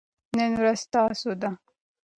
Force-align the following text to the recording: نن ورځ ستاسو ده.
نن 0.37 0.51
ورځ 0.59 0.77
ستاسو 0.85 1.31
ده. 1.41 1.49